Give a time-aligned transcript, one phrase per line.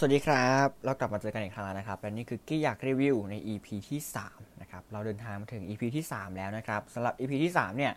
[0.00, 7.92] สวัสดีครับ เรากลับมาเจอกันอีกครั้งแล้วนะครับและนี่คือกี้อยากรีวิวใน EP ที่3นะครับเราเดินทางมาถึง EP ที่ 3 แล้วนะครับสำหรับ EP ที่ 3 เนี่ย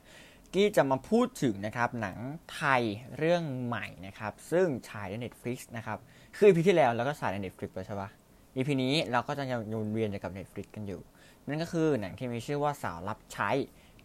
[0.54, 2.18] กี้จะมาพูดถึงนะครับหนัง
[2.54, 2.82] ไทย
[3.18, 5.98] เรื่องใหม่นะครับซึ่งฉายใน Netflix นะครับ
[6.38, 8.10] คือ EP ที่แล้วเราก็ฉายใน Netflix ไปใช่ปะ
[8.56, 11.02] EP นี้เราก็จะยังวนเวียนอยู่กับ Netflix กันอยู่
[11.48, 13.50] นั่นก็คือหนังที่มีชื่อว่าสาวรับใช้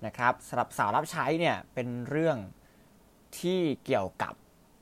[0.07, 2.37] นะครับสำหรับสาวรับใช้เนี่ยเป็นเรื่อง
[3.39, 4.35] ที่เกี่ยวกับ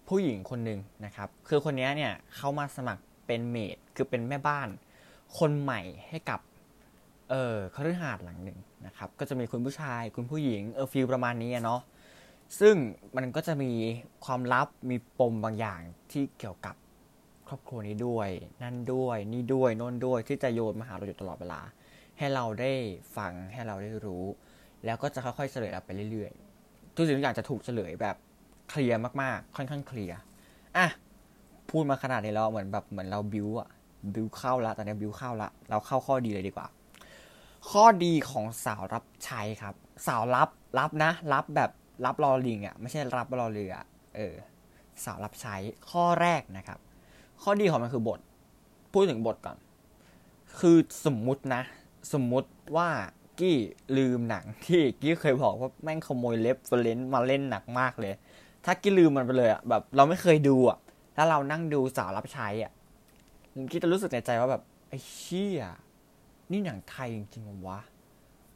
[0.08, 4.68] ผู้หญิงคนหนึ่งนะครับ คือคนนี้เนี่ยเขามาสมัครเป็นเมดคือเป็นแม่บ้าน
[5.38, 6.40] คนใหม่ให้กับ
[7.30, 11.80] เออคฤหาสน์หลังหนึ่งนะครับ ก็จะมีคุณผู้ชายคุณผู้หญิงเออฟิลประมาณนี้เนาะ
[12.60, 12.74] ซึ่ง
[13.16, 13.72] มันก็จะมี
[14.24, 15.80] ความลับมีปมบางอย่าง
[16.12, 16.74] ที่เกี่ยวกับ
[17.48, 18.28] ครอบครัวนี้ด้วย
[18.62, 21.60] นั่นด้วยนี่ด้วยโน่นด้วยที่จะโยนมาหาเราอยู่ตลอดเวลา
[22.18, 22.72] ให้เราได้
[23.16, 24.24] ฟังให้เราได้รู้
[24.84, 28.16] แล้วก็จะค่อยๆเฉลยออกไปเรื่อยๆทุกสิ่งทุกอย่างจะถูกเฉลยแบบ
[28.68, 30.18] เคลียร์มากๆ ค่อนข้างเคลียร์
[30.76, 30.88] อะ
[31.70, 33.68] พูดมาขนาดนี้แล้วเหมือนแบบเหมือนเราบิวอะ
[34.14, 36.66] บิวเข้าละตอนนี้บิวเข้าละเราเข้าข้อดีเลยดีกว่า
[37.70, 39.74] ข้อดีของสาวรับใช้ครับ
[40.06, 40.48] สาวรับ
[40.78, 41.70] รับนะ รับแบบ
[42.04, 43.74] รับรอลิงอะไม่ใช่รับรอเรือ
[44.16, 44.34] เออ
[45.04, 45.56] สาวรับใช้
[45.90, 46.78] ข้อแรกนะครับ
[47.42, 48.20] ข้อดีของมันคือบท
[48.92, 49.56] พูดถึงบทก่อน
[50.58, 51.62] คือสมมุตินะ
[52.12, 52.88] สมมุติว่า
[53.40, 53.58] กี้
[53.96, 58.14] ลืมหนังที่กี้เคยบอกว่าแม่งขโมยเล็บเฟรนมาเล่นหนักมากเลย
[58.64, 60.78] ถ้ากี้ลืมมันไปเลยอะแบบ เราไม่เคยดูอะ
[61.16, 62.72] ถ้าเรานั่งดูสาวรับใช้อะ
[63.70, 65.62] กี้จะรู้สึกในใจว่าแบบไอ้เชี่ย
[66.50, 67.80] นี่หนังไทยจริงๆวะ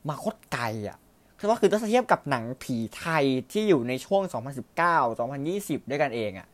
[0.09, 0.99] มาโคตรไกลอะ
[1.39, 4.23] คือว่าคือถ้าเทียบกับหนังผีไทยที่อยู่ในช่วง
[4.87, 6.49] 2019 2020 ด้วยกันเองอะ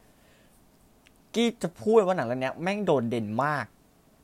[1.35, 3.67] กี้จะพูดว่าหนังเรื่องนี้แม่งโดดเด่นมาก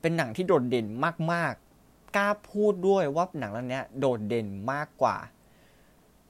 [0.01, 0.87] เป็นหนังที่โดดเด่น
[1.33, 5.17] มากๆ กล้าพูดด้วยว่าหนังเรื่องนี้โดดเด่นมากกว่า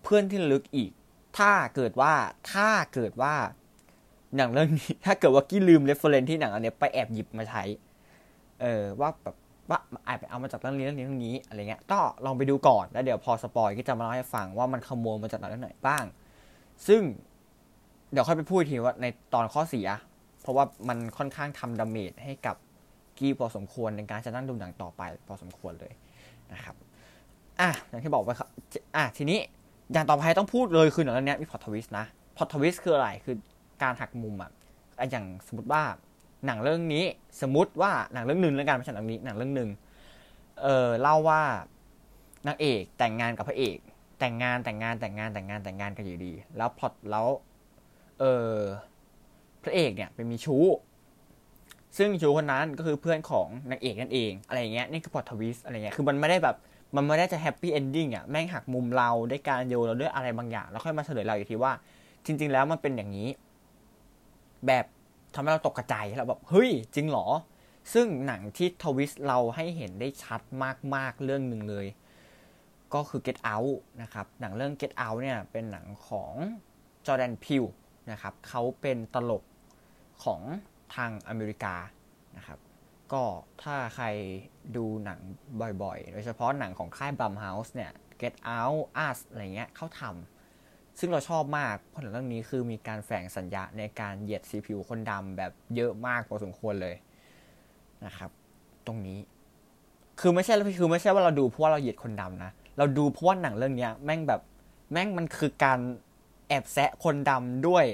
[0.02, 0.90] เพื่อนที่ระลึกอีก
[1.38, 2.12] ถ้าเกิดว่า
[2.52, 3.34] ถ้าเกิดว่า
[4.36, 7.62] หนังเรื่องนี้ถ้าเกิดว่ากี้ลืม reference ที่หนังอันนี้ไปแอบหยิบมาใช้
[8.60, 9.36] เออว่าแบบ
[9.68, 16.04] ว่าอาจไปเอามาจากเรื่องนี้เรื่องนี้เรื่องนี้อะไรเงี้ยก็ลองไปดูก่อนแล้วเดี๋ยวพอสปอยก็จะมาเล่าให้ฟังว่ามันขโมยมาจากไหนไหนบ้าง
[16.86, 17.00] ซึ่ง
[18.12, 19.88] เดี๋ยวค่อยไปพูดทีว่าในตอนข้อเสีย
[20.42, 22.56] เพราะว่ามันค่อนข้างทำ damage ให้กับ
[23.18, 25.92] กี้พอสมควรในการจะนั่งดูหนังต่อไป พอสมควรเลย
[26.52, 26.76] นะครับ
[27.60, 28.48] อะอย่างที่บอกไปครับ
[28.96, 29.38] อะทีนี้
[29.92, 32.04] อย่างต่อไปต้องพูดเลยคือหนังเรื่องนี้มี plot twist นะ
[32.36, 33.36] plot twist คืออะไรคือ
[33.82, 34.50] การหักมุมอะ
[35.10, 35.82] อย่างสมมติว่า
[36.46, 37.04] หนังเรื่องนี้
[37.42, 39.70] สมมติว่าหนังเรื่องหนึ่งแล้วกันไม่ใช่หนังนี้หนังเรื่องหนึ่ง
[40.62, 41.42] เออเล่าว่า
[42.46, 43.76] นางเอกแต่งงานกับพระเอก
[44.20, 47.26] แต่งงานแต่งงานแต่งงานแต่งงานแต่งงานกันอยู่ดี แล้วพอแล้ว
[48.20, 48.54] เออ
[49.62, 50.66] พระเอกเนี่ยเป็นมีชู้
[51.98, 56.56] ซึ่งชู้คนนั้นก็คือเพื่อนของนางเอกนั่นเองอะไรเงี้ยนี่คือ plot twist อะไรเงี้ยคือมันไม่ได้แบบ
[56.94, 61.72] มันไม่ได้จะ happy ending อะแม่งหักมุมเราได้การโยนเราด้วยอะไรบางอย่าง แล้วค่อยมาเฉลยเราอีกทีว่า
[62.24, 63.28] จริง ๆ แล้วมันเป็นอย่างนี้
[64.66, 64.84] แบบ
[65.34, 67.26] ทำให้เราตกกระจายเราแบบเฮ้ยจริงเหรอ
[67.92, 70.40] ซึ่งหนังที่ทวิสเราให้เห็นได้ชัด
[70.94, 71.86] มากๆเรื่องหนึ่งเลย
[72.94, 76.32] ก็คือ Get Out นะครับหนังเรื่อง Get Out เนี่ยเป็นหนังของ
[77.06, 77.64] จอแดนพิว
[78.10, 79.42] นะครับเขาเป็นตลก
[80.24, 80.40] ของ
[80.94, 81.74] ทางอเมริกา
[82.36, 82.58] นะครับ
[83.12, 83.24] ก็
[83.62, 84.06] ถ้าใคร
[84.76, 85.20] ดูหนัง
[85.82, 96.94] บ่อยๆ โดยเฉพาะหนังของค่ายบัมเฮาส์เนี่ย Get Out Us อะไรเงี้ยเขาทำซึ่งเราชอบมาก เพราะเรื่องนี้คือมีการแฝงสัญญาในการเหยียดสีผิวคนดำแบบเยอะมากพอสมควรเลย
[98.04, 98.30] นะครับ
[98.86, 99.18] ตรงนี้
[100.20, 104.40] คือไม่ใช่คือไม่ใช่ว่าเราดูเพราะว่าเราเหยียดคนดำนะ เราดูเพราะว่าหนังเรื่องนี้แม่งแบบ
[104.92, 105.78] แม่งมันคือการ
[106.48, 107.84] แอบแซะคนดำด้วย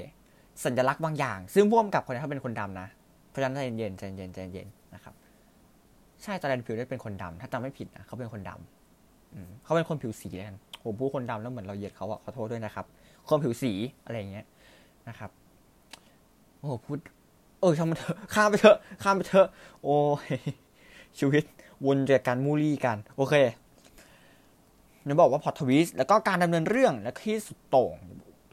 [0.63, 2.87] สัญลักษณ์บางอย่าง ซึ่งพ่วงกับคนนี้เขาเป็นคนดำนะ
[3.29, 5.13] เพราะฉะนั้นใจเย็นใจเย็นใจเย็น นะครับ
[6.23, 12.85] ใช่จอร์แดนฟิลได้เป็นคนดำถ้าจำไม่ผิดนะเขาเป็นคนดำเขาเป็นคนผิวสีกันผมพูดคนดำแล้วเหมือนเราเหยียดเขาอะขอโทษด้วยนะครับ
[13.27, 13.71] คนผิวสี
[14.05, 14.45] อะไรอย่างเงี้ย
[15.09, 15.29] นะครับ
[16.59, 16.97] โอ้พูด
[17.59, 19.47] เออช่างมันเถอะข้ามไปเถอะข้ามไปเถอะ
[19.83, 20.27] โอ้ย
[21.19, 21.43] ชีวิต
[21.85, 23.33] วนจากการมูลี่กัน โอเค
[25.03, 27.95] เนี่ยบอกว่าพอทวิสแล้วก็การดำเนินเรื่องและที่สุดโต่ง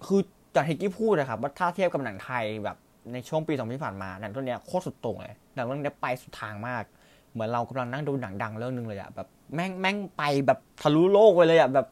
[0.06, 0.20] คือ
[0.54, 2.76] จากที่กี้พูดนะครับว่าถ้าเทียบกับหนังไทยแบบ
[3.12, 6.84] ในช่วงปีสองปีผ่านมาหนังตัวเนี้โคตรสุดโต่งเลยหนังเรื่องนี้ไปสุดทางมาก
[7.32, 11.86] เหมือนเรากำลังนั่งดูหนังดังเรื่องนึงเลยอะแบบแม่งแม่งไปแบบทะลุโลกไปเลยอะแบบ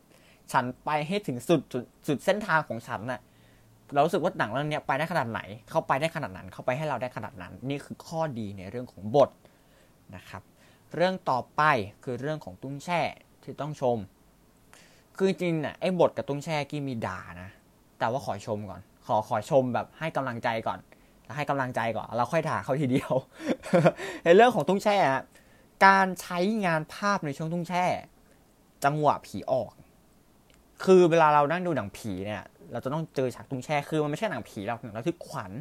[0.52, 1.60] ฉันไปให้ถึงสุด
[2.06, 3.20] สุดเส้นทางของฉันน่ะ
[3.92, 9.30] เรารู้สึกว่าหนังเรื่องนี้ไปได้ขนาดไหน เข้าไปได้ขนาดนั้น เข้าไปให้เราได้ขนาดนั้น นี่คือข้อดีในเรื่องของบท
[10.16, 10.42] นะครับ
[10.94, 11.62] เรื่องต่อไป
[12.04, 13.00] คือเรื่องของตุ้งแช่
[13.42, 13.98] ที่ต้องชม
[15.16, 17.50] คือจริงน่ะไอ้บทกับตุ้งแช่กี้มีด่านะ
[17.98, 20.78] แต่ว่าขอชมก่อน ขอขอชมแบบให้กำลังใจก่อน
[21.34, 23.14] ให้กำลังใจก่อน เราค่อยด่าเขาทีเดียว
[24.24, 24.96] ในเรื่องของตุ้งแช่
[25.86, 27.84] การใช้งานภาพในช่วงตุ้งแช่
[28.84, 29.72] จังหวะผีออก
[30.84, 32.42] คือเวลาเรานั่งดูหนังผีเนี่ย
[32.72, 35.52] เราจะต้องเจอฉากตุ้งแช่ คือมันไม่ใช่หนังผีหรอกหนังระทึกขวัญ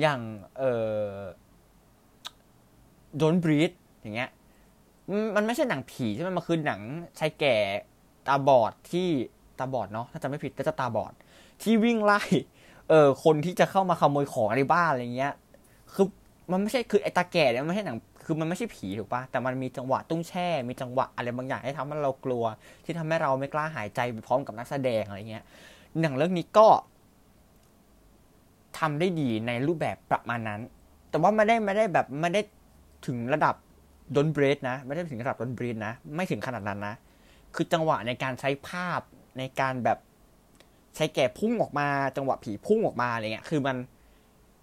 [0.00, 0.20] อย่าง
[0.58, 0.62] เอ
[1.00, 1.04] อ
[3.20, 4.30] Don't Breathe อย่างเงี้ย
[5.36, 6.80] มันไม่ใช่หนังผีใช่ไหมมันคือหนัง
[7.18, 7.56] ชายแก่
[8.28, 9.08] ตาบอดที่
[9.58, 11.12] ตาบอดเนาะถ้าจำไม่ผิดก็จะตาบอด
[11.62, 12.20] ที่วิ่งไล่
[12.88, 15.34] เออคนที่จะเข้ามาขโมยของในบ้านอะไรเงี้ย
[15.94, 16.06] คือ
[16.50, 22.44] มันไม่ใช่คือไอ้ตาแก่เนี่ยมันไม่ใช่หนังคือมันไม่ใช่ผีถูกปะแต่มันมีจังหวะตุ้งแช่ มีจังหวะอะไรบางอย่างให้ทำให้เรากลัว
[22.84, 25.44] ที่ทำให้เราไม่กล้าหายใจไปพร้อมกับนักแสดงอะไรเงี้ย
[26.00, 26.66] หนังเรื่องนี้ก็
[28.78, 30.60] ทำได้ดีในรูปแบบประมาณนั้น
[31.10, 32.40] แต่ว่าไม่ได้ไม่ได้แบบไม่ได้
[33.06, 33.54] ถึงระดับ
[34.16, 36.94] ดนเบรดนะ ไม่ได้ถึงระดับดนเบรดนะ ไม่ถึงขนาดนั้นนะ
[37.54, 39.00] คือจังหวะในการใช้ภาพ
[39.38, 39.98] ในการแบบ
[40.96, 43.76] ใช้แก่พุ่งออกมา จังหวะผีพุ่งออกมาอะไรเงี้ย คือมัน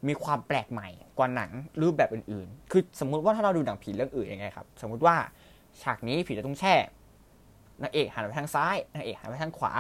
[0.08, 1.52] มีความแปลกใหม่กว่าหนัง
[1.82, 5.16] รูปแบบอื่นๆ คือสมมุติว่าถ้าเราดูหนังผีเรื่องอื่นยังไงครับ สมมุติว่า
[5.82, 6.76] ฉากนี้ผีจะต้องแช่
[7.82, 9.74] นางเอกหันไปทางซ้ายนางเอกหันไปทางขวา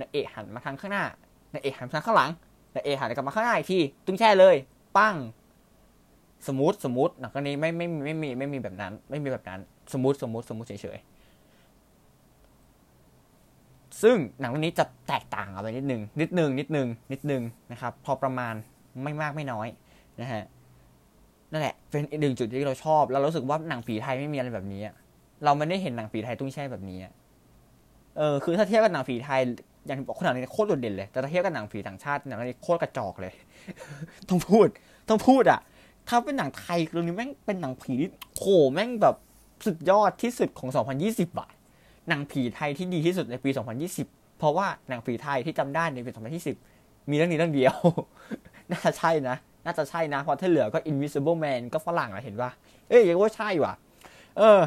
[0.00, 1.04] นางเอกหันมาทางข้างหน้า
[1.52, 2.30] นางเอกหันไปทางข้างหลัง
[2.74, 4.56] นางเอกหันกลับมาข้างหน้าอีกทีตุ้งแช่เลย
[4.96, 5.16] ปั้ง
[6.46, 9.60] สมมติสมมติหนังเรื่องนี้ไม่ไม่ไม่มีไม่มีแบบนั้น ไม่มีแบบนั้น
[9.92, 11.13] สมมติสมมติสมมติเฉยๆ
[14.02, 17.42] ซึ่งหนังเรื่องนี้จะแตกต่างออกไปนิดนึง นิดนึง นิดนึง นิดนึง
[17.72, 18.54] นะครับ พอประมาณ
[19.02, 19.68] ไม่มากไม่น้อย
[20.20, 20.42] นะฮะ
[21.52, 24.82] นั่นแหละ เป็นอีกหนึ่งจุดที่เราชอบแล้วรู้สึกว่าหนังผีไทยไม่มีอะไรแบบนี้
[25.44, 26.98] เราไม่ได้เห็นหนังผีไทยตุ้งแช่แบบนี้
[28.18, 29.40] เออคือถ้าเทียบกับหนังผีไทย
[29.86, 33.32] อย่างที่บอกคนหนังนี้โคตรโดดเด่นเลย แต่ถ้าเทียบกับหนังผีต่างชาติหนังนี้โคตรกระจอกเลย
[34.28, 34.66] ต้องพูด
[35.08, 35.60] ต้องพูดอะ
[36.08, 39.16] ถ้าเป็นหนังไทยเรื่องนี้แม่งเป็นหนังผีที่โหแม่งแบบ
[39.66, 40.68] สุดยอดที่สุดของ
[41.02, 41.54] 2020บาท
[42.08, 43.50] หนังผีไทยที่ดีที่สุดในปี
[43.94, 46.10] 2020 เพราะว่าหนังผีไทยที่จำได้ในปี
[46.60, 47.74] 2020 มีเรื่องนี้เรื่องเดียว
[48.70, 52.50] น่าจะใช่นะ น่าจะใช่นะ เพราะที่เหลือก็ Invisible Man ก็ฝรั่งอะเห็นปะ
[52.88, 53.72] เอ้ยยังว่าใช่ว่ะ
[54.38, 54.60] เออ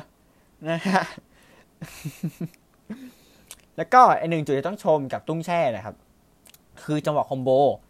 [0.69, 1.04] นะฮะ
[3.78, 5.95] แล้วก็ไอหนึ่งจุดที่ต้องชมกับตุ้งแช่นะครับ
[6.83, 7.50] คือจังหวะ combo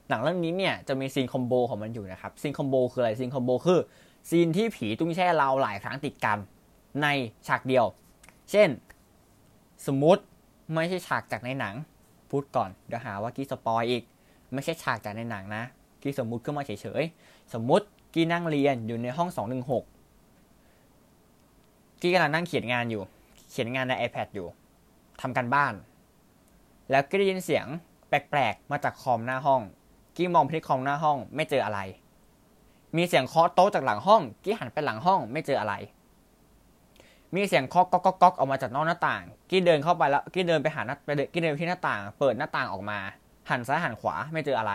[0.09, 3.79] หนังเรื่องนี้เนี่ยจะมี scene combo ของมันอยู่นะครับ scene combo คืออะไร scene combo คือ
[4.29, 6.37] scene ที่ผีตุ้งแช่เราหลายครั้งติดกัน
[7.01, 7.07] ใน
[7.47, 7.85] ฉากเดียว
[8.51, 8.69] เช่น
[9.85, 10.23] สมมติ
[10.73, 11.75] ไม่ใช่ฉากจากในหนัง
[12.29, 14.03] พูดก่อนเดี๋ยวหาว่ากี้สปอยอีก
[14.53, 15.63] ไม่ใช่ฉากจากในหนังนะ
[16.01, 19.83] กี้สมมุติขึ้นมาเฉยๆสมมุติกี้นั่งเรียนอยู่ในห้องสองหนึ่งหก
[22.01, 23.03] กี้กำลังนั่งเขียนงานอยู่
[23.49, 24.47] เขียนงานใน iPad อยู่
[25.21, 25.73] ทำกันบ้าน
[26.91, 27.65] แล้วก็ได้ยินเสียง
[28.07, 29.61] แปลกๆมาจากคอมหน้าห้อง
[30.15, 31.79] กี้มองไปที่คอมหน้าห้อง ไม่เจออะไร
[32.97, 35.73] มีเสียงเคาะโต๊ะจากหลังห้อง กี้หันไปหลังห้อง ไม่เจออะไร
[37.35, 42.99] มีเสียงเคาะก๊อกก๊อกก๊อกออกมาจากนอกหน้าต่าง กี้เดินเข้าไปแล้ว กี้เดินไปหาหน้าไปกี้เดินไปที่หน้าต่าง เปิดหน้าต่างออกมา
[43.49, 44.73] หันซ้ายหันขวาไม่เจออะไร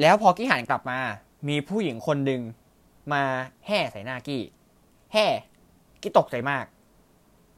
[0.00, 0.98] แล้วพอกี้หันกลับมา
[1.48, 2.40] มีผู้หญิงคนหนึ่ง
[3.12, 3.22] มา
[3.66, 4.42] แห่ใส่หน้ากี้
[5.12, 5.26] แห่
[6.00, 6.64] กี้ตกใจมาก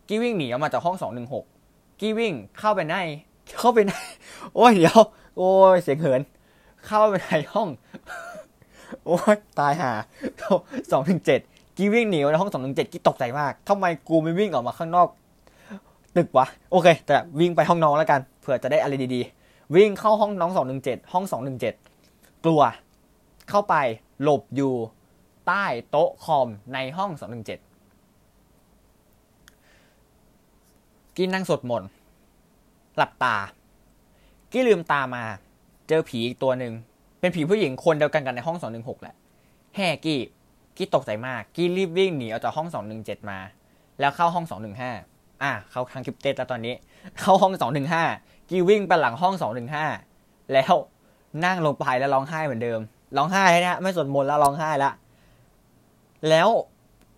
[0.09, 1.45] กี้วิ่งหนีออกมาจากห้องสองหนึ่งหก
[2.01, 2.97] กี้วิ่งเข้าไปใน
[3.59, 3.93] เข้าไปใน
[4.55, 5.01] โอ้ยเดี๋ยว
[5.37, 6.21] โอ้ยเสียงเหิน
[6.87, 7.69] เข้าไปในห้อง
[9.07, 9.93] โอ้ยตายห่า
[10.93, 11.41] สองถึงเจ็ด
[11.77, 15.09] กีวิ่งหนีในห้องสองถึงเจ็ดกีตกใจมากทำไมกูไม่วิ่งออกมาข้างนอก
[16.17, 21.75] ตึกวะ โอเค แต่วิ่งไปห้องน้องแล้วกันเผื่อจะได้อะไรดีๆ วิ่งเข้าห้องน้องสองหนึ่งเจ็ดห้องสองหนึ่งเจ็ด
[22.45, 22.63] กลัว
[23.51, 23.75] เข้าไป
[24.23, 24.73] หลบอยู่
[25.47, 27.21] ใต้โต๊ะคอมในห้อง217
[31.17, 31.83] กินนั่งสดมน
[32.97, 33.37] หลับตา
[34.53, 35.25] กี้ลืมตามา
[35.89, 36.73] เจอผีอีกตัวหนึ่ง
[37.25, 39.15] เป็นผีผู้หญิงคนเดียวกันกันในห้อง216แหละ
[39.77, 40.21] แห่กี้
[40.77, 43.39] กี้ตกใจมาก กี้รีบวิ่งหนีออกจากห้อง217มา
[44.01, 46.75] แล้วเข้าห้อง215อะเข้าทางคริปเตสแล้วตอนนี้
[47.21, 47.53] เข้าห้อง
[48.01, 49.35] 215กี้วิ่งไปหลังห้อง
[49.93, 50.75] 215แล้ว
[51.45, 52.81] นั่งลงไปแล้วร้องไห้เหมือนเดิม
[53.17, 54.95] ร้องไห้นะไม่สวดมนต์แล้วร้องไห้ล้ว
[56.29, 56.49] แล้ว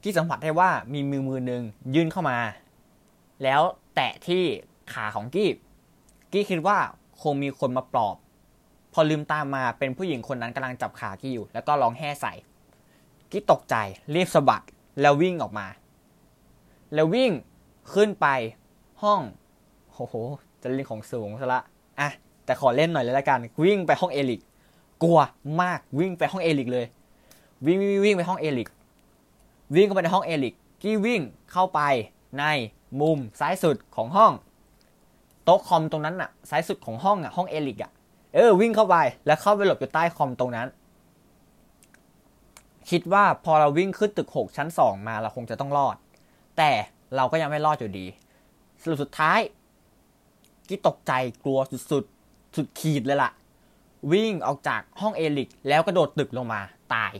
[0.03, 1.63] ที่สัมผัสได้ว่ามีมือมือหนึ่ง
[1.95, 2.39] ยื่นเข้ามา
[3.43, 3.61] แล้ว
[3.95, 4.43] แตะที่
[4.93, 5.51] ขาของกี้
[6.33, 6.79] กี้คิดว่า
[7.23, 8.17] คงมีคนมาปลอบ
[8.99, 12.33] พอลืมตามมาเป็นผู้หญิงคนนั้นกำลังจับขากี้อยู่ แล้วก็ร้องแห่ใส่
[13.31, 13.75] กี้ตกใจ
[14.15, 14.65] รีบสะบัด
[15.01, 15.67] แล้ววิ่งออกมา
[16.95, 17.33] แล้ววิ่ง
[17.95, 18.27] ขึ้นไป
[19.03, 19.21] ห้อง
[19.95, 20.15] โอ้โห
[20.63, 21.61] จะเล่นของสูงซะละ
[22.01, 22.11] อะ
[22.45, 24.41] แต่ขอเล่นหน่อยเลยละกันวิ่งไปห้องเอลิก
[25.03, 25.19] กลัว
[25.63, 26.87] มากวิ่งไปห้องเอลิกเลย
[27.67, 28.69] วิ่งวิ่งวิ่งไปห้องเอลิก
[29.75, 31.21] วิ่งเข้าไปในห้องเอลิกกี้วิ่ง
[31.53, 31.81] เข้าไป
[32.39, 32.45] ใน
[33.01, 34.33] มุมซ้ายสุดของห้อง
[35.45, 37.93] โต๊ะคอมตรงนั้นอะซ้ายสุดของห้องอะห้องเอลิกอะ
[38.35, 40.67] เออวิ่งเข้าไปแล้วเข้าไปหลบอยู่ใต้คอมตรงนั้น
[42.91, 45.97] คิดว่าพอเราวิ่งขึ้นตึกหกชั้นสองมาเราคงจะต้องรอด
[46.59, 46.71] แต่
[47.17, 48.07] เราก็ยังไม่รอดอยู่ดี
[48.83, 49.39] สรุปสุดท้าย
[50.69, 51.13] กี้ตกใจ
[51.45, 52.05] กลัวสุดสุด
[52.57, 53.31] สุดขีดเลยล่ะ
[54.13, 56.61] วิ่งออกจากห้องเอลิก แล้วกระโดดตึกลงมา
[56.95, 57.13] ตาย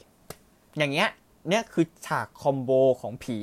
[0.79, 1.09] อย่างเงี้ย
[1.49, 2.71] เนี่ยคือฉากคอมโบ
[3.01, 3.39] ของผี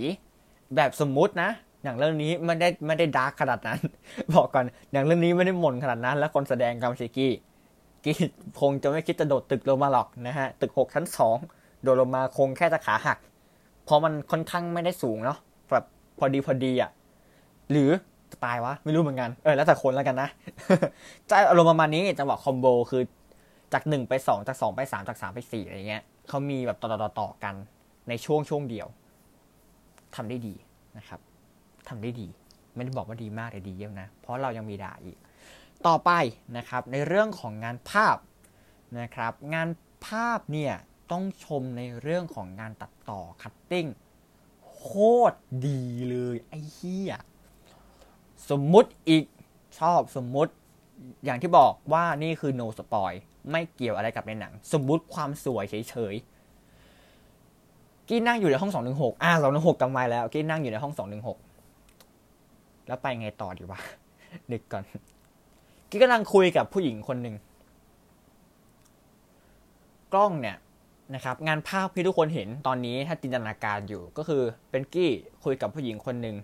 [0.75, 1.49] แบบสมมุตินะ
[1.83, 3.79] อย่างเรื่องนี้ไม่ได้ไม่ได้ดาร์กขนาดนั้น
[4.33, 7.33] บอกก่อนอย่างเรื่องนี้ไม่ได้มนขนาดนั้น และคนแสดงกามชิกี้
[8.03, 8.15] กี้
[8.61, 11.37] คงจะไม่คิดจะโดดตึกลงมาหรอกนะฮะ ตึกหกชั้นสอง
[11.83, 13.17] โดดลงมาคงแค่จะขาหัก
[13.85, 15.37] เพราะมันค่อนข้างไม่ได้สูงเนาะ
[15.71, 15.85] แบบ
[16.19, 16.89] พอดีพอดีอะ่ะ
[17.71, 17.89] หรือ
[18.31, 20.29] จะตายวะ ไม่รู้เหมือนกัน เออ แล้วแต่คนแล้วกันนะ
[21.29, 23.03] จะอารมณ์ประมาณนี้จังหวะคอมโบคือ
[23.73, 27.55] จากหนึ่งไปสองจากสองไปสามจากสามไปสี่อะไรเงี้ยเขามีแบบต่อต่อต่อกัน
[28.09, 28.87] ในช่วงช่วงเดียว
[30.15, 30.53] ทำได้ดี
[30.97, 31.19] นะครับ
[31.89, 32.27] ทำได้ดี
[32.75, 35.17] ไม่ได้บอกว่าดีมากแต่ดีเยี่ยมนะ เพราะเรายังมีด่าอีก
[35.87, 36.11] ต่อไป
[36.57, 38.17] นะครับในเรื่องของงานภาพ
[38.99, 39.69] นะครับงาน
[40.05, 40.73] ภาพเนี่ย
[41.11, 43.87] ต้องชมในเรื่องของงานตัดต่อคัตติ้ง
[44.73, 44.89] โค
[45.31, 45.37] ตร
[45.67, 47.13] ดีเลยไอ้เหี้ย
[48.49, 49.25] สมมุติอีก
[49.79, 50.51] ชอบสมมุติ
[51.25, 53.15] อย่างที่บอกว่านี่คือ no spoil
[53.51, 61.37] ไม่เกี่ยวอะไรกับในหนัง สมมุติความสวยเฉยๆ กี้นั่งอยู่ในห้องสองหนึ่งหกอ่าสองหนึ่งหกกำไว้แล้ว กี้นั่งอยู่ในห้องสองหนึ่งหก
[62.87, 63.79] แล้วไปไงต่อดีวะ
[64.51, 64.83] นึกก่อน
[65.93, 67.35] กี้กำลังคุยกับผู้หญิงคนหนึ่ง
[70.13, 70.57] กล้องเนี่ย
[71.15, 75.11] นะครับงานภาพที่ทุกคนเห็นตอนนี้ถ้าจินตนาการอยู่ก็คือเป็นกี้
[75.43, 76.35] คุยกับผู้หญิงคนหนึ่ง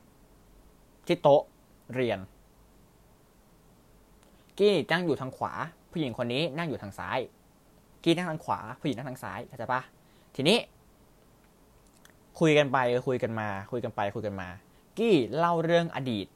[1.08, 1.42] ที่โต๊ะ
[1.96, 2.20] เรียน
[4.60, 5.54] กี้นั่งอยู่ทางขวา
[5.92, 7.20] ผู้หญิงคนนี้นั่งอยู่ทางซ้าย
[8.04, 9.82] กี้นั่งทางขวา ผู้หญิงนั่งทางซ้ายเข้าใจปะ
[10.36, 10.58] ทีนี้
[12.40, 12.78] คุยกันไป
[13.08, 14.48] คุยกันมา คุยกันไปคุยกันมา
[14.98, 16.28] กี้เล่าเรื่องอดีต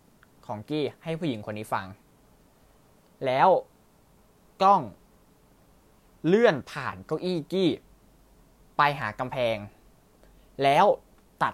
[0.48, 1.86] ของกี้ให้ผู้หญิงคนนี้ฟัง
[3.26, 3.50] แล้ว
[4.62, 4.82] กล้อง
[6.28, 7.70] เลื่อนผ่านเก้าอี้กี้
[8.78, 9.58] ไปหากำแพง
[10.64, 10.86] แล้ว
[11.44, 11.54] ตัด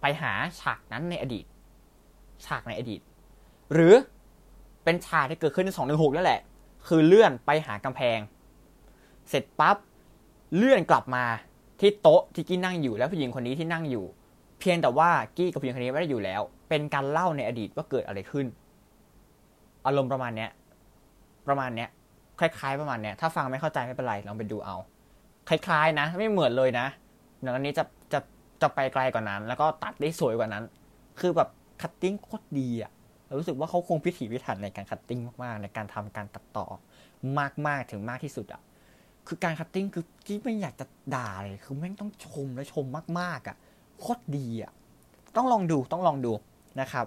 [0.00, 1.44] ไปหาฉากนั้นในอดีต
[2.46, 3.00] ฉากในอดีต
[3.72, 3.94] หรือ
[4.84, 6.40] เป็นฉากที่เกิดขึ้นในสองหนึ่งหกนั่นแหละ
[6.88, 8.18] คือเลื่อนไปหากำแพง
[9.28, 9.76] เสร็จปั๊บ
[10.56, 11.24] เลื่อนกลับมา
[11.80, 14.04] ที่โต๊ะที่กี้นั่งอยู่แล้วผู้หญิงคนนี้ที่นั่งอยู่
[14.60, 18.46] เพียงแต่ว่ากี้กับผู้หญิงคนนี้ไม่ได้อยู่แล้ว เป็นการเล่าในอดีตว่าเกิดอะไรขึ้น
[19.86, 20.50] อารมณ์ประมาณเนี้ย
[21.48, 21.90] ประมาณเนี้ย
[22.40, 24.76] คล้าย ๆ ประมาณเนี้ยถ้าฟังไม่เข้าใจไม่เป็นไรลองไปดูเอา
[25.48, 26.86] คล้าย ๆ นะ ไม่เหมือนเลยนะ
[27.42, 28.20] หนังอันนี้จะจะ
[28.62, 30.64] จะไปไกลกว่านั้น แล้วก็ตัดได้สวยกว่านั้น
[31.20, 31.48] คือแบบ
[31.82, 32.90] cutting โคตรดีอะ
[33.38, 36.66] รู้สึกว่าเขาคงพิถีพิถันในการ cutting มากๆในการทำการตัดต่อ
[37.66, 38.60] มากๆถึงมากที่สุดอะ
[39.26, 42.84] คือการ cutting คือที่ไม่อยากจะด่าเลยคือแม่งต้องชมและชม
[43.20, 43.56] มากๆอะ
[44.00, 44.72] โคตรดีอะ
[45.36, 46.32] ต้องลองดูต้องลองดู
[46.80, 47.06] นะครับ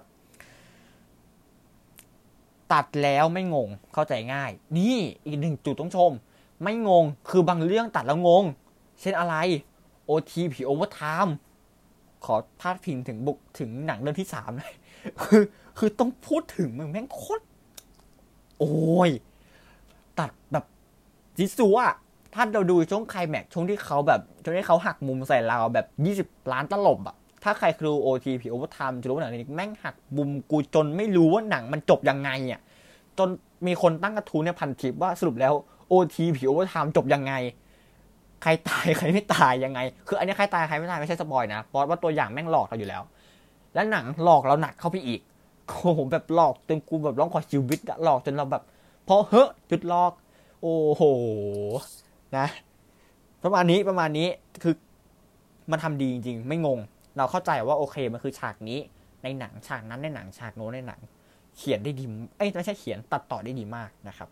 [2.72, 6.12] ตัดแล้วไม่งงเข้าใจง่าย นี่อีกหนึ่งจุดต้องชม
[6.62, 8.44] ไม่งงคือบางเรื่องตัดแล้วงง
[9.00, 9.34] เช่นอะไร
[10.08, 11.34] OT ผีโอเวอร์ไทม์
[12.24, 14.74] ขอพาดพิงถึงบุกถึงหนังเรื่องที่สามเลย
[15.22, 15.42] คือ
[15.78, 17.42] คือต้องพูดถึงมันแม่งโคตร
[18.58, 19.10] โอ้ย
[20.18, 20.64] ตัดแบบ
[21.36, 21.92] จิสุอะ
[22.34, 32.60] ถ้าเราดูช่วงไคลแม็กช่วงที่เขาแบบช่วงที่เขาหักมุมใส่เราแบบยี่สิบล้านตลบอะ ถ้าใครคือ OT ผี Overtime จะรู้ว่าหนังนี้แม่งหักมุมกูจนไม่รู้ว่าหนังมันจบยังไงอะ
[33.18, 33.28] จน
[33.66, 35.52] มีคนตั้งกระทู้เนี่ยพันทิปว่าสรุปแล้ว
[35.88, 37.32] OT ผี Overtime จบยังไง
[38.42, 43.02] ใครตายใครไม่ตายยังไง คืออันนี้ใครตายใครไม่ตายไม่ใช่ spoil นะเพราะว่าตัวอย่างแม่งหลอกเราอยู่แล้ว
[43.74, 45.20] แล้วหนังหลอกเราหนักเข้าไปอีก
[45.66, 48.62] โอ้โหแบบหลอกจนกูแบบร้องขอชีวิตหลอกจนเราแบบ
[49.08, 50.12] พอเฮ้จุดหลอก
[50.62, 51.02] โอ้โห
[52.36, 52.46] นะ
[53.42, 54.28] ประมาณนี้ประมาณนี้
[54.62, 54.74] คือ
[55.70, 56.78] มันทำดีจริง ๆ ไม่งง
[57.16, 58.78] เราเข้าใจว่าโอเคมันคือฉากนี้
[59.22, 61.00] ในหนังฉากนั้นในหนังฉากโน้นในหนัง
[61.56, 62.04] เขียนได้ดี
[62.36, 64.28] เอ้ยไม่ใช่เขียนตัดต่อได้ดีมากนะครับ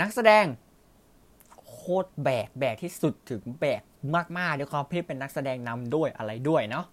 [0.00, 0.44] นักแสดง
[1.68, 3.82] โคตรแบกแบกที่สุดถึงแบก
[4.38, 6.84] มากๆด้วยความที่เป็นนักแสดงนำด้วยอะไรด้วยเนาะ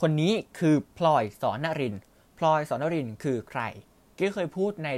[0.00, 1.94] คนนี้คือพลอยสอนนริน
[2.38, 3.62] พลอยสอนนรินคือใคร
[4.16, 4.88] กี้เคยพูดใน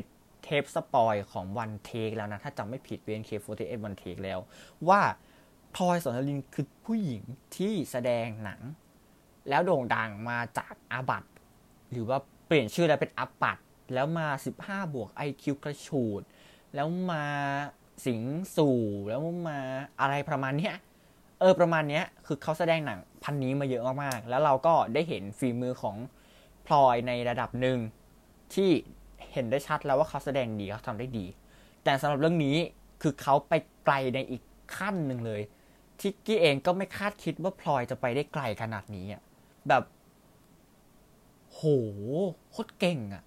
[0.42, 4.38] เทปสปอยของวันเทคแล้วนะ ถ้าจำไม่ผิด BNK48 วันเทคแล้ว
[4.88, 5.00] ว่า
[5.74, 7.22] พลอยสอนนรินคือผู้หญิง
[7.56, 8.60] ที่แสดงหนัง
[9.48, 11.24] แล้วโด่งดังมาจากอาบัต
[11.90, 13.58] หรือว่าเปลี่ยนชื่อแล้วเป็นอัปปัด
[13.94, 14.26] แล้วมา
[14.60, 16.22] 15 บวก IQ กระชูด
[16.74, 17.24] แล้วมา
[18.06, 18.22] สิง
[18.56, 19.58] สู่แล้วมา
[20.00, 20.76] อะไรประมาณเนี้ย
[21.40, 25.96] เออประมาณนี้คือเขาแสดงหนังพันนี้มาเยอะมากๆ แล้วเราก็ได้เห็นฝีมือของ
[26.66, 27.78] พลอยในระดับหนึ่ง
[28.54, 28.70] ที่
[29.32, 31.26] เห็นได้ชัดแล้วว่าเขาแสดงดีเขาทำได้ดี
[31.84, 32.56] แต่สำหรับเรื่องนี้
[33.02, 33.52] คือเขาไป
[33.84, 34.42] ไกลในอีก
[34.76, 35.42] ขั้นหนึ่งเลย
[36.02, 39.22] ที่กี้เองก็ไม่คาดคิดว่าพลอยจะไปได้ไกลขนาดนี้อะ
[39.68, 39.82] แบบ
[41.52, 41.62] โห
[42.50, 43.22] โคตรเก่งอะ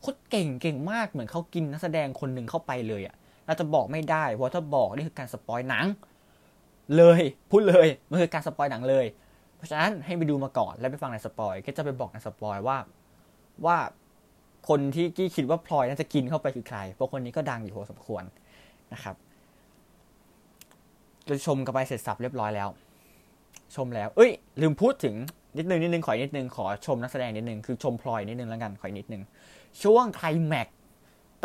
[0.00, 3.16] โคตรเก่งเก่งมากเหมือนเขากินนักแสดงคนหนึ่งเข้าไปเลยอะ
[3.46, 5.86] เราจะบอกไม่ได้เพราะถ้าบอกนี่คือการ spoil หนัง
[6.96, 7.20] เลย
[7.50, 9.06] พูดเลยมันคือการ spoil หนังเลย
[9.56, 12.78] เพราะฉะนั้นให้ไปดูมาก่อนแล้วไปฟังใน spoil ก็จะไปบอกใน spoil ว่า
[13.66, 13.76] ว่า
[14.68, 18.24] คนที่กี้คิดว่าพลอยน่าจะกินเข้าไปคือใครเพราะคนนี้ก็ดังอยู่พอสมควร
[18.92, 19.16] นะครับ
[21.30, 22.68] จะชมกันไปเสร็จสรรพเรียบร้อยแล้ว
[23.76, 25.14] ชมแล้ว เอ้ย ลืมพูดถึง
[25.56, 29.22] นิดนึงนิดนึงขอนิดนึงขอชมนักแสดงนิดนึงคือชมพลอยนิดนึงแล้วกันขอนิดนึง
[29.82, 30.68] ช่วงไคลแม็ก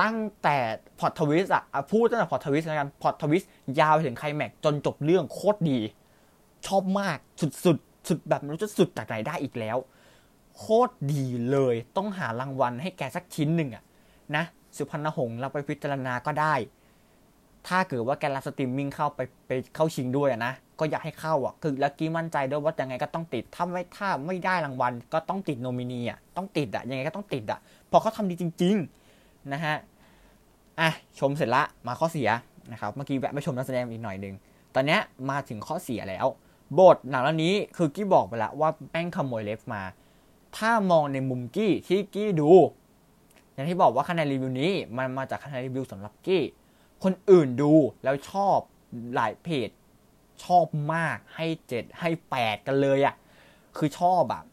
[0.01, 0.58] ตั้งแต่
[1.00, 3.44] plot twist อะพูดตั้งแต่ plot twist แล้วกัน plot twist
[3.80, 5.80] ยาวไปถึงไคลแม็กจนจบเรื่องโคตรดี
[6.68, 7.77] ชอบมากสุดสุด
[8.08, 9.77] สุดแบบไม่รู้จะสุดจากไหนได้อีกแล้ว
[10.58, 13.84] โคตรดีเลย ต้องหารางวัลให้แกสักชิ้นหนึ่งอะ
[14.36, 14.44] นะ
[14.77, 16.54] สุพรรณหงส์เราไปพิจารณาก็ได้
[17.68, 27.60] ถ้าเกิดว่าแกรับสตรีมมิ่งเข้าไปไปเข้าชิงด้วยนะ ก็อยากให้เข้าอะ คือแล้วกี้มั่นใจด้วยว่ายังไงก็ต้องติด ถ้าไม่ถ้าไม่ได้รางวัล ก็ต้องติดโนมินีอะ ต้องติดอะ ยังไงก็ต้องติดอะ
[27.92, 28.76] พอเขาทำดีจริง
[29.14, 29.76] ๆ นะฮะ
[30.80, 32.30] อะ ชมเสร็จละ มาข้อเสีย
[32.72, 34.36] นะครับ เมื่อกี้แวะไปชมนักแสดงอีกหน่อยหนึ่ง
[34.76, 34.98] ตอนนี้
[35.30, 36.26] มาถึงข้อเสียแล้ว
[36.80, 39.84] บทหนังเรื่องนี้คือกี้บอกไปแล้วว่าแป้งขโมยเลฟมา
[40.58, 42.52] ถ้ามองในมุมกี้ที่กี้ดู
[43.54, 46.44] อย่างที่บอกว่าคะแนนรีวิวนี้ มันมาจากคะแนนรีวิวสำหรับกี้
[47.04, 47.74] คนอื่นดู
[48.04, 48.58] แล้วชอบ
[49.16, 49.70] หลายเพจ
[50.46, 53.16] ชอบมากให้เจ็ดให้แปดกันเลยอะ่ะ
[53.78, 54.44] คือชอบอะ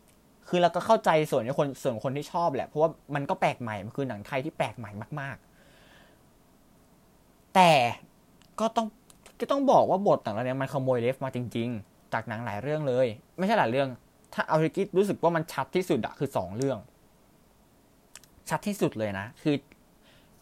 [0.49, 5.37] คือเราก็เข้าใจส่วนคนส่วนคนที่ชอบแหละ เพราะว่ามันก็แปลกใหม่มันคือหนังไทยที่แปลกใหม่มาก
[6.64, 7.72] ๆ แต่
[8.61, 8.87] ก็ต้อง
[9.40, 13.06] ก็ต้องบอกว่าบทหนังเรื่องมันขโมยเลฟมาจริง ๆ จากหนังหลายเรื่องเลย
[13.38, 13.88] ไม่ใช่หลายเรื่อง
[14.34, 16.78] ถ้าเอาที่คิดรู้สึกว่ามันชัดที่สุดอะคือสองเรื่อง
[18.50, 19.54] ชัดที่สุดเลยนะ คือ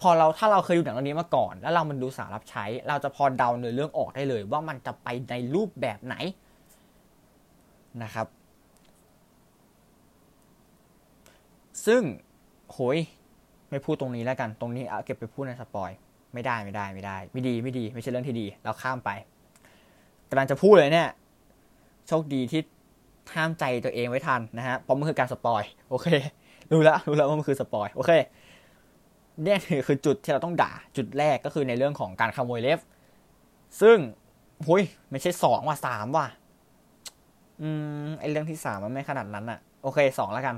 [0.00, 6.14] พอเราถ้าเราเคยดูหนังเรื่องนี้มาก่อน แล้วเรามันดูสารับใช้ เราจะพอเดาเนื้อเรื่องออกได้เลย ว่ามันจะไปในรูปแบบไหน
[8.02, 8.26] นะครับ
[11.86, 12.02] ซึ่ง
[12.72, 12.98] โหย
[13.70, 15.90] ไม่พูดตรงนี้แล้วกัน ตรงนี้เอาเก็บไปพูดใน spoil
[16.34, 19.10] ไม่ได้ไม่ได้ไม่ได้ ไม่ดีไม่ดี ไม่ใช่เรื่องที่ดี เราข้ามไป
[20.30, 21.08] กำลังจะพูดเลยเนี่ย
[22.08, 22.60] โชคดีที่
[23.34, 26.06] ห้ามใจตัวเองไว้ทันนะฮะเพราะมันคือการ spoil โอเค
[26.72, 28.10] รู้แล้วรู้แล้วว่ามันคือ spoil โอเค
[29.42, 32.80] เนี่ยคือจุดที่เราต้องด่าจุดแรกก็คือในเรื่องของการขโมย ref
[33.80, 33.98] ซึ่ง
[34.66, 36.26] หุยไม่ใช่สองว่ะสามว่ะ
[37.60, 37.68] อื
[38.06, 40.56] มไอเรื่องที่สามมันไม่ขนาดนั้นอะโอเคสองแล้วกัน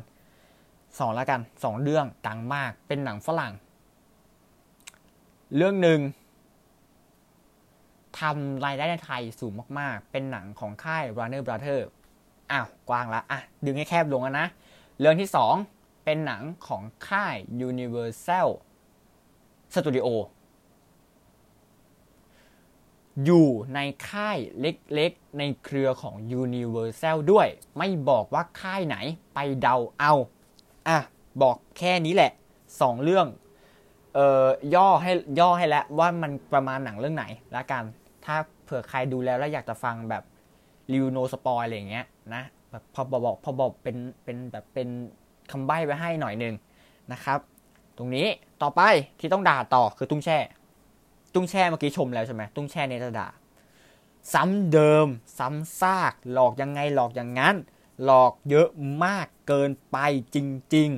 [0.98, 3.52] สองแล้วกันสองเรื่องดังมากเป็นหนังฝรั่ง
[5.56, 6.00] เรื่องหนึ่ง
[8.18, 11.80] ทำรายได้ในไทยสูงมากๆ เป็นหนังของค่าย Runner Brother
[12.50, 14.46] อ้าว กว้างละอะ ดึงให้แคบลงนะ
[15.00, 15.54] เรื่องที่สอง
[16.04, 17.36] เป็นหนังของค่าย
[17.68, 18.48] Universal
[19.72, 20.10] Studio อ
[23.24, 27.46] อยู่ในค่ายเล็กๆ ในเครือของ Universal ด้วย
[27.78, 28.96] ไม่บอกว่าค่ายไหน
[29.34, 30.12] ไปเดาเอา
[30.88, 30.98] อะ
[31.42, 32.32] บอกแค่นี้แหละ
[32.80, 33.26] สองเรื่อง
[34.14, 37.24] เอ่อย่อให้ย่อให้แล้วว่ามันประมาณหนังเรื่องไหน
[37.56, 37.84] ละกัน
[38.24, 40.22] ถ้าเผื่อใครดูแล้วแล้วอยากจะฟังแบบ
[40.92, 44.88] รีวิว no spoil อะไรอย่างเงี้ยนะแบบพอบอกพอบอกเป็นเป็นแบบเป็น
[45.50, 46.54] คำใบ้ไว้ให้หน่อยหนึ่ง
[47.12, 47.38] นะครับ
[48.02, 48.26] รงนี้
[48.62, 48.80] ต่อไป
[49.20, 50.38] ที่ต้องด่าต่อคือตุ้งแช่
[51.34, 53.28] ตุ้งแช่เมื่อกี้ชมแล้วใช่ไหมตุ้งแช่เนี่ยจะด่า
[54.32, 55.06] ซ้ำเดิม
[55.38, 57.54] ซ้ำซาก หลอกยังไงหลอกอย่างนั้น
[58.04, 58.68] หลอกเยอะ
[59.04, 59.96] มากเกินไป
[60.34, 60.36] จ
[60.74, 60.90] ริง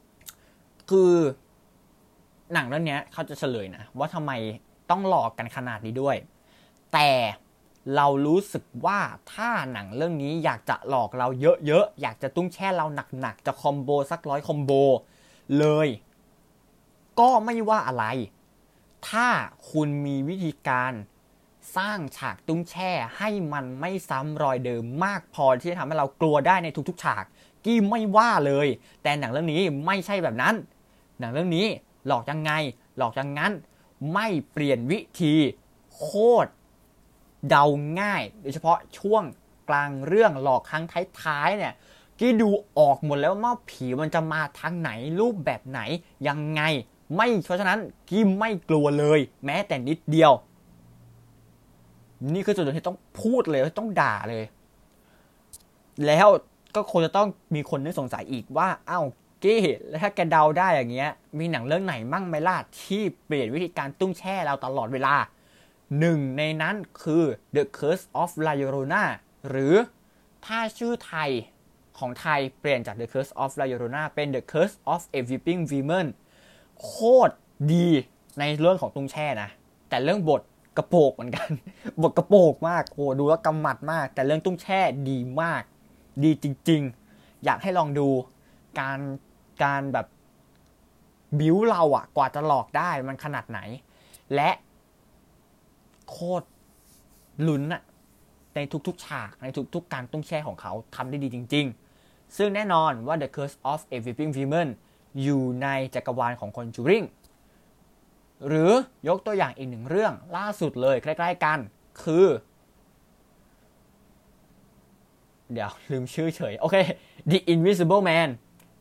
[0.00, 1.14] ๆ คือ
[2.52, 4.32] หนังเรื่องนี้เขาจะเฉลยนะ ว่าทำไม
[4.90, 6.16] ต้องหลอกกันขนาดนี้ด้วย
[6.92, 7.10] แต่
[7.96, 8.98] เรารู้สึกว่า
[9.32, 11.28] ถ้าหนังเรื่องนี้อยากจะหลอกเรา
[11.66, 12.86] เยอะๆ อยากจะตุ้งแช่เรา
[13.20, 14.72] หนักๆ จะคอมโบสักร้อยคอมโบ
[15.58, 15.88] เลย
[17.20, 18.04] ก็ไม่ว่าอะไร
[19.08, 19.28] ถ้า
[19.70, 20.92] คุณมีวิธีการ
[21.76, 27.24] สร้างฉากตุ้งแช่ให้มันไม่ซ้ำรอยเดิมมากพอที่จะทำให้เรากลัวได้ในทุกๆ ฉาก
[27.64, 28.68] กี้ไม่ว่าเลย
[29.02, 30.54] แต่หนังเรื่องนี้ไม่ใช่แบบนั้น
[31.18, 31.66] หนังเรื่องนี้
[32.06, 32.52] หลอกยังไง
[32.98, 33.52] หลอกยังงั้น
[34.14, 35.34] ไม่เปลี่ยนวิธี
[35.96, 36.08] โค
[36.44, 36.50] ตร
[37.48, 37.64] เดา
[38.00, 39.22] ง่าย โดยเฉพาะช่วง
[39.68, 40.84] กลางเรื่องหลอกครั้ง
[41.22, 41.74] ท้ายๆเนี่ย
[42.18, 42.48] กี้ดู
[42.78, 45.80] ออกหมดแล้วว่าผีมันจะมาทางไหนรูปแบบไหน
[46.28, 46.62] ยังไง
[47.14, 50.32] ไม่เพราะฉะนั้นกี้ไม่กลัวเลย แม้แต่นิดเดียว
[52.34, 54.44] นี่คือจุดที่ต้องพูดเลยต้องด่าเลย
[56.06, 56.26] แล้ว
[56.74, 59.06] ก็คงจะต้องมีคนนึกสงสัยอีกว่าอ้าว
[59.42, 65.14] กี้แล้วถ้าแกเดาได้อย่างเงี้ย มีหนังเรื่องไหนมั่งไหมล่ะที่เปลี่ยนวิธีการตุ้งแช่เราตลอดเวลา
[65.98, 67.24] หนึ่งในนั้นคือ
[67.54, 69.04] The Curse of La Llorona
[69.48, 69.74] หรือ
[70.44, 71.30] ถ้าชื่อไทย
[71.98, 76.06] ของไทยเปลี่ยนจาก The Curse of La Llorona เป็น The Curse of a Weeping Woman
[76.82, 76.94] โค
[77.28, 77.34] ตร
[77.72, 77.88] ดี
[78.38, 79.50] ในเรื่องของตุ้งแช่นะ
[79.88, 80.42] แต่เรื่องบท
[80.76, 81.50] กระโปกเหมือนกัน
[82.02, 84.80] บทกระโปกมาก โอ้ดูแล้วกำหมัดมาก แต่เรื่องตุ้งแช่
[85.10, 85.62] ดีมาก
[86.24, 86.82] ดีจริง
[87.12, 88.08] ๆ อยากให้ลองดู
[88.80, 88.98] การ
[89.64, 90.06] การแบบ
[91.38, 93.60] บิวเราอะกว่าจะหลอกได้มันขนาดไหน
[94.34, 94.50] และ
[96.08, 96.46] โคตร
[97.48, 97.82] ลุ้นอะ
[98.54, 101.85] ในทุกๆ ฉากในทุกๆ การตุ้งแช่ของเขาทำได้ดีจริง ๆ
[102.36, 104.68] ซึ่งแน่นอนว่า The Curse of a Weeping Woman
[105.22, 107.04] อยู่ในจักรวาลของคนจูริง
[108.46, 108.70] หรือ
[109.08, 111.58] ยกตัวอย่างอีกหนึ่งเรื่องล่าสุดเลยใกล้ๆกัน
[112.02, 112.26] คือ
[115.52, 116.76] เดี๋ยวลืมชื่อเฉย โอเค
[117.30, 118.28] The Invisible Man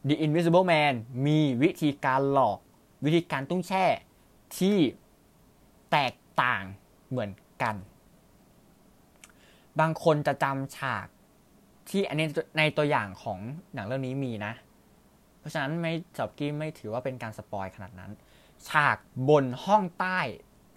[0.09, 0.93] The Invisible Man
[1.25, 2.57] มีวิธีการหลอก
[3.05, 3.85] วิธีการตุ้งแช่
[4.57, 4.77] ที่
[5.91, 6.63] แตกต่าง
[7.09, 7.75] เหมือนกัน
[9.79, 11.07] บางคนจะจำฉาก
[11.89, 13.39] ที่อันนี้ในตัวอย่างของ
[13.73, 14.53] หนังเรื่องนี้มีนะ
[15.39, 18.11] เพราะฉะนั้นไม่จับกี้ไม่ถือว่าเป็นการสปอยขนาดนั้น
[18.67, 18.97] ฉาก
[19.29, 20.19] บนห้องใต้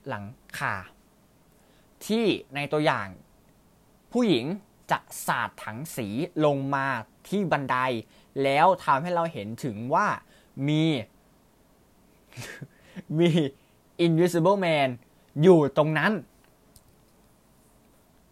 [0.09, 0.25] หลัง
[0.59, 0.75] คา
[2.07, 3.07] ที่ในตัวอย่าง
[4.12, 4.47] ผู้หญิง
[4.90, 6.09] จะสาดถังสี
[6.44, 6.87] ลงมา
[7.29, 7.77] ที่บันได
[8.42, 10.07] แล้วทำให้เราเห็นถึงว่า
[10.68, 10.85] มี
[13.18, 13.31] มี
[14.07, 14.88] Invisible Man
[15.42, 16.12] อยู่ตรงนั้น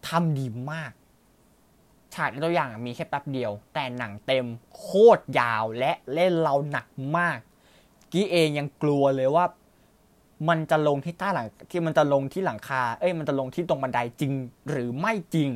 [0.07, 0.91] ทำดีมาก
[2.17, 4.45] ฉากในตัวอย่างมีแค่แป๊บเดียว แต่หนังเต็ม
[4.77, 7.37] โคตรยาวและเล่นเราหนักมาก
[8.11, 9.45] กี้เองยังกลัวเลยว่า
[10.49, 14.33] มันจะลงที่ใต้หลังที่มันจะลงที่หลังคา เอ้ยมันจะลงที่ตรงบันไดจริง
[14.69, 15.49] หรือไม่จริง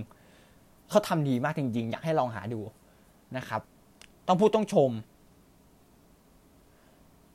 [0.89, 2.61] เขาทำดีมากจริงๆ อยากให้ลองหาดู
[3.37, 3.61] นะครับ
[4.27, 4.91] ต้องพูดต้องชม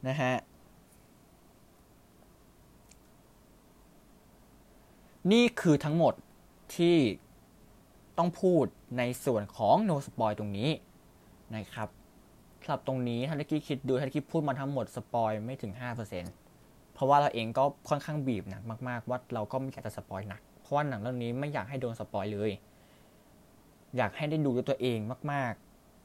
[0.08, 0.34] นะฮะ
[5.32, 6.14] นี่คือทั้งหมด
[6.76, 6.96] ที่
[8.18, 8.66] ต้องพูด
[8.98, 10.70] ในส่วนของ no spoil ตรงนี้
[11.56, 11.88] นะครับ
[12.62, 15.72] สำหรับตรงนี้เท่าที่คิดดูเท่าที่พูดมาทั้งหมด spoil ไม่ถึง
[16.32, 22.50] 5%เพราะว่าเราเองก็ค่อนข้างบีบหนักมาก ๆ ว่าเราก็ไม่อยากจะ spoil หนัก เพราะว่าหนังเรื่องนี้ไม่อยากให้โดน spoil เลย
[23.96, 24.98] อยากให้ได้ดูด้วยตัวเอง
[25.32, 25.52] มาก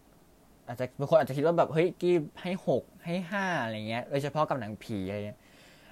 [0.08, 5.40] ๆ อาจจะบางคนอาจจะคิดว่าแบบเฮ้ยกี้ให้หกให้ห้าอะไรเงี้ยโดยเฉพาะกับหนังผีอะไรเงี้ย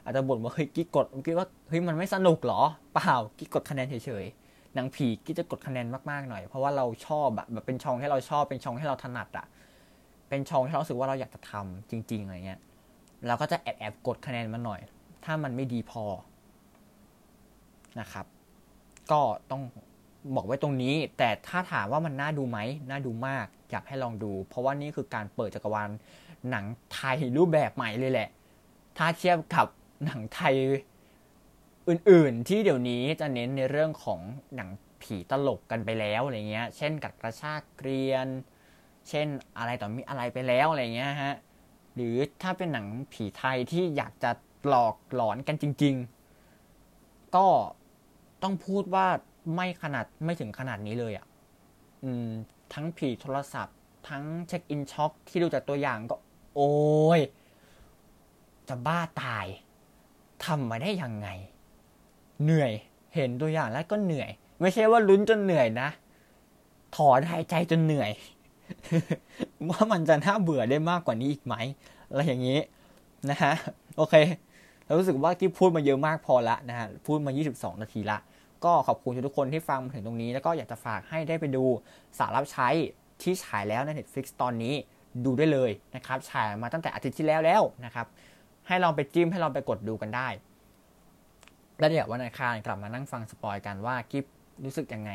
[0.03, 2.61] อาจจะบ่นว่าเฮ้ยกี้กดกี้ว่าเฮ้ยมันไม่สนุกหรอ
[2.93, 4.48] เปล่ากี้กดคะแนนเฉยๆ
[4.79, 9.45] หนังผีกีจะกดคะแนนมากๆหน่อย เพราะว่าเราชอบอะแบบเป็นช่องที่เราชอบเป็นช่องที่เราถนัดอะ
[10.29, 12.59] เป็นช่องที่เราสึกว่าเราอยากจะทำจริง ๆอะไรเงี้ย
[13.27, 14.81] เราก็จะแอบแอบกดคะแนนมาหน่อย
[15.25, 16.03] ถ้ามันไม่ดีพอ
[17.99, 18.25] นะครับ
[19.11, 19.61] ก็ต้อง
[20.35, 25.89] บอกไว้ตรงนี้ แต่ถ้าถามว่ามันน่าดูไหมน่าดูมาก อยากให้ลองดู เพราะว่านี่คือการเปิดจักรวาล
[26.49, 28.29] หนังไทยรูปแบบใหม่เลยแหละ
[28.97, 29.67] ถ้าเทียบกับ
[30.05, 30.55] หนังไทย
[31.89, 34.19] อื่น ๆ ที่เดี๋ยวนี้จะเน้นในเรื่องของ
[34.55, 34.69] หนัง
[35.01, 38.27] ผีตลกกันไปแล้วอะไรเงี้ย เช่นกัดกระชากเกรียน
[39.09, 41.35] เช่นอะไรต่อมีอะไรไปแล้วอะไรเงี้ยฮะ
[41.95, 44.31] หรือถ้าเป็นหนังผีไทยที่อยากจะ
[44.67, 45.95] หลอกหลอนกันจริง
[46.69, 47.47] ๆ ก็
[48.43, 49.07] ต้องพูดว่า
[49.55, 51.25] ไม่ขนาดไม่ถึงขนาดนี้เลยอะ่ะ
[52.03, 52.29] อืม
[52.73, 53.77] ทั้งผีโทรศัพท์
[54.09, 56.15] ทั้งเช็คอินช็อคที่ดูจากตัวอย่างก็
[56.55, 56.71] โอ้
[57.17, 57.19] ย
[58.69, 59.45] จะบ้าตาย
[60.45, 61.27] ทำมาได้ยังไง
[62.43, 62.71] เหนื่อย
[63.15, 64.29] เห็นตัวอย่างแล้วก็เหนื่อย
[64.61, 65.89] ไม่ใช่ว่าลุ้นจนเหนื่อยนะ
[66.95, 68.11] ถอนหายใจจนเหนื่อย
[69.69, 71.55] ว่ามันจะน่าเบื่อได้มากกว่านี้อีกไหม
[72.09, 72.59] อะไรอย่างนี้
[73.29, 73.53] นะฮะ
[73.97, 74.15] โอเค
[74.85, 78.17] เรารู้สึกว่าที่พูดมาเยอะมากพอละนะฮะพูดมา 22 นาทีละ
[78.65, 81.63] ก็ขอบคุณทุกคนที่ฟังมาถึงตรงนี้ แล้วก็อยากจะฝากให้ได้ไปดู
[82.17, 82.67] สาวลับใช้
[83.21, 84.73] ที่ฉายแล้วใน Netflix ตอนนี้
[85.25, 88.07] ดูได้เลยนะครับฉายมาตั้งแต่อาทิตย์ที่แล้วแล้วนะครับ
[88.67, 90.27] ให้ลองไปจิ้มให้ลองไปกดดูกันได้
[91.79, 94.25] แล้วเดี๋ยววันอังคารกลับมานั่งฟัง spoil กันว่ากี้
[94.65, 95.11] รู้สึกยังไง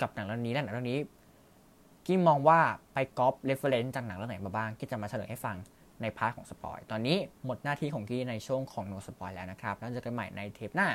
[0.00, 0.98] กับหนังเรื่องนี้และหนังเรื่องนี้
[2.06, 2.60] กี้มองว่า
[2.94, 5.56] ไปก๊อป reference จากหนังเรื่องไหนมาบ้างกี้จะมาเฉลยให้ฟัง
[6.02, 10.88] ใน part ของ spoil ตอนนี้หมดหน้าที่ของกี้ในช่วงของ no spoil แล้วนะครับ แล้วเจอกันใหม่ในเทปหน้า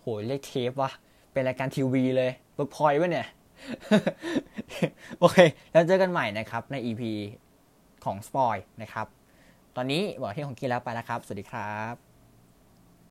[0.00, 0.90] โหยเรียกเทปว่ะ
[1.32, 3.28] เป็นรายการทีวีเลยเบิร์กพอย ว่ะเนี่ย
[5.18, 5.38] โอเค
[5.72, 7.02] แล้วเจอกันใหม่นะครับใน EP
[8.04, 9.06] ของ spoil นะครับ
[9.76, 12.03] ตอนนี้หมดหน้าที่ของกี้แล้วไปแล้วครับ สวัสดีครับ